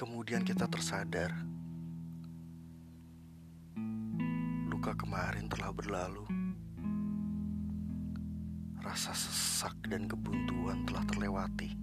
Kemudian 0.00 0.40
kita 0.40 0.64
tersadar 0.64 1.28
luka 4.72 4.96
kemarin 4.96 5.44
telah 5.44 5.76
berlalu. 5.76 6.24
Rasa 8.80 9.12
sesak 9.12 9.76
dan 9.84 10.08
kebuntuan 10.08 10.88
telah 10.88 11.04
terlewati. 11.04 11.76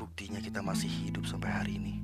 Buktinya 0.00 0.40
kita 0.40 0.64
masih 0.64 0.88
hidup 0.88 1.28
sampai 1.28 1.52
hari 1.52 1.76
ini. 1.76 2.00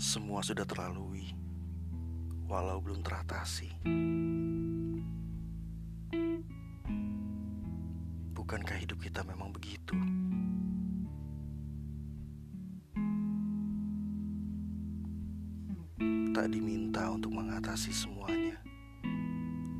Semua 0.00 0.40
sudah 0.40 0.64
terlalui, 0.64 1.36
walau 2.48 2.80
belum 2.80 3.04
teratasi. 3.04 3.76
Bukankah 8.46 8.78
hidup 8.78 9.02
kita 9.02 9.26
memang 9.26 9.50
begitu? 9.50 9.98
Tak 16.30 16.46
diminta 16.54 17.10
untuk 17.10 17.34
mengatasi 17.34 17.90
semuanya, 17.90 18.54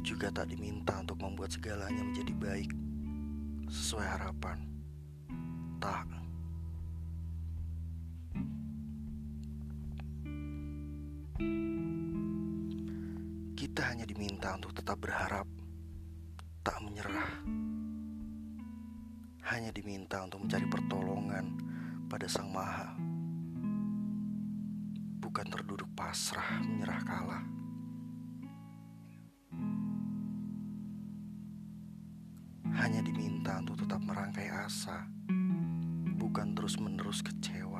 juga 0.02 0.34
tak 0.34 0.50
diminta 0.50 0.98
untuk 0.98 1.14
membuat 1.22 1.54
segalanya 1.54 2.02
menjadi 2.02 2.34
baik 2.42 2.74
sesuai 3.70 4.02
harapan. 4.02 4.58
Tak. 5.78 6.10
Kita 13.54 13.94
hanya 13.94 14.10
diminta 14.10 14.58
untuk 14.58 14.74
tetap 14.74 14.98
berharap, 14.98 15.46
Hanya 19.46 19.70
diminta 19.70 20.26
untuk 20.26 20.42
mencari 20.42 20.66
pertolongan 20.66 21.46
pada 22.10 22.26
Sang 22.26 22.50
Maha. 22.50 22.98
Bukan 25.22 25.46
terduduk 25.46 25.86
pasrah 25.94 26.58
menyerah 26.66 27.02
kalah. 27.06 27.44
Hanya 32.74 33.06
diminta 33.06 33.62
untuk 33.62 33.86
tetap 33.86 34.02
merangkai 34.02 34.50
asa, 34.50 35.06
bukan 36.18 36.50
terus-menerus 36.58 37.22
kecewa. 37.22 37.75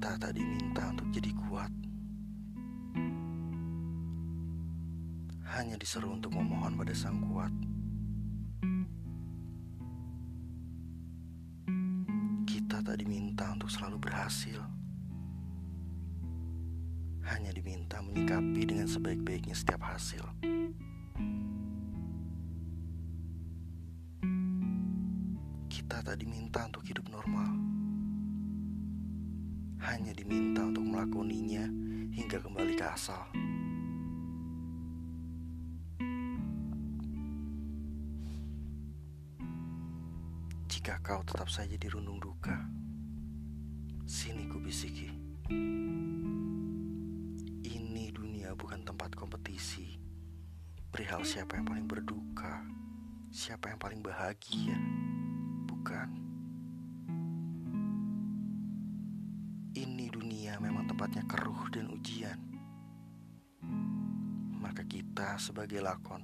Kita 0.00 0.16
tak 0.16 0.32
diminta 0.32 0.80
untuk 0.96 1.12
jadi 1.12 1.28
kuat. 1.44 1.68
Hanya 5.52 5.76
diseru 5.76 6.16
untuk 6.16 6.32
memohon 6.32 6.72
pada 6.72 6.96
Sang 6.96 7.20
Kuat. 7.20 7.52
Kita 12.48 12.80
tak 12.80 12.96
diminta 12.96 13.52
untuk 13.52 13.68
selalu 13.68 14.00
berhasil. 14.00 14.64
Hanya 17.28 17.52
diminta 17.52 18.00
menyikapi 18.00 18.72
dengan 18.72 18.88
sebaik-baiknya 18.88 19.52
setiap 19.52 19.84
hasil. 19.84 20.24
Kita 25.68 26.00
tak 26.00 26.16
diminta 26.16 26.64
untuk 26.64 26.88
hidup 26.88 27.04
normal. 27.12 27.79
Hanya 29.80 30.12
diminta 30.12 30.60
untuk 30.60 30.84
melakoninya 30.84 31.64
hingga 32.12 32.36
kembali 32.36 32.76
ke 32.76 32.84
asal. 32.84 33.24
Jika 40.70 41.00
kau 41.04 41.20
tetap 41.24 41.48
saja 41.48 41.76
dirundung 41.80 42.20
duka, 42.20 42.56
sini 44.08 44.48
ku 44.48 44.60
bisiki. 44.60 45.12
Ini 47.64 48.04
dunia 48.12 48.52
bukan 48.56 48.84
tempat 48.84 49.16
kompetisi. 49.16 50.00
Perihal 50.88 51.24
siapa 51.24 51.56
yang 51.56 51.66
paling 51.68 51.86
berduka, 51.88 52.64
siapa 53.28 53.72
yang 53.72 53.80
paling 53.80 54.00
bahagia. 54.04 54.76
Bukan. 55.68 56.29
Tempatnya 61.00 61.24
keruh 61.32 61.64
dan 61.72 61.88
ujian. 61.96 62.36
Maka 64.60 64.84
kita 64.84 65.40
sebagai 65.40 65.80
lakon, 65.80 66.20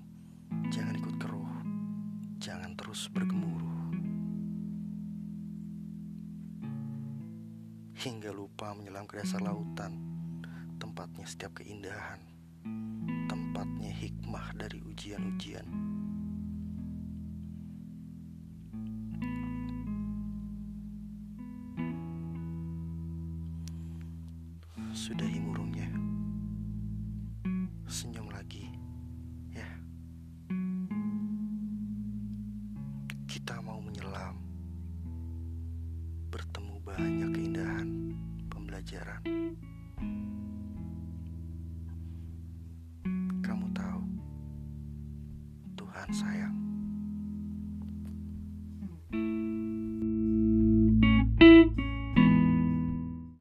jangan 0.69 1.01
ikut 1.01 1.17
keruh, 1.17 1.53
jangan 2.37 2.77
terus 2.77 3.09
bergemuruh. 3.09 3.73
hingga 8.05 8.29
lupa 8.37 8.77
menyelam 8.77 9.09
ke 9.09 9.17
dasar 9.17 9.41
lautan, 9.41 9.97
tempatnya 10.77 11.25
setiap 11.25 11.57
keindahan, 11.57 12.21
tempatnya 13.33 13.89
hikmah 13.89 14.53
dari 14.61 14.85
ujian-ujian. 14.85 15.65
sudahi 24.97 25.37
murungnya. 25.37 25.93
Senyum 27.85 28.33
lagi, 28.33 28.65
ya. 29.53 29.69
Kita 33.29 33.61
mau 33.61 33.77
menyelam, 33.77 34.41
bertemu 36.33 36.75
banyak 36.81 37.29
keindahan, 37.29 37.89
pembelajaran. 38.49 39.21
Kamu 43.45 43.67
tahu, 43.77 44.05
Tuhan 45.77 46.09
sayang. 46.09 46.66